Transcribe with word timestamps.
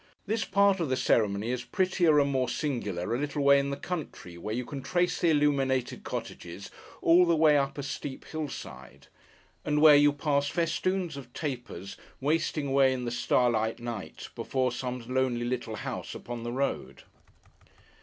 This 0.25 0.45
part 0.45 0.79
of 0.79 0.89
the 0.89 0.97
ceremony 0.97 1.51
is 1.51 1.63
prettier 1.63 2.19
and 2.19 2.31
more 2.31 2.49
singular 2.49 3.13
a 3.13 3.19
little 3.19 3.43
way 3.43 3.59
in 3.59 3.69
the 3.69 3.77
country, 3.77 4.35
where 4.35 4.55
you 4.55 4.65
can 4.65 4.81
trace 4.81 5.19
the 5.21 5.29
illuminated 5.29 6.03
cottages 6.03 6.71
all 7.03 7.23
the 7.23 7.35
way 7.35 7.55
up 7.55 7.77
a 7.77 7.83
steep 7.83 8.25
hill 8.25 8.49
side; 8.49 9.09
and 9.63 9.79
where 9.79 9.95
you 9.95 10.11
pass 10.11 10.47
festoons 10.47 11.17
of 11.17 11.31
tapers, 11.33 11.97
wasting 12.19 12.65
away 12.65 12.93
in 12.93 13.05
the 13.05 13.11
starlight 13.11 13.79
night, 13.79 14.29
before 14.33 14.71
some 14.71 15.05
lonely 15.07 15.45
little 15.45 15.75
house 15.75 16.15
upon 16.15 16.41
the 16.41 16.51
road. 16.51 17.03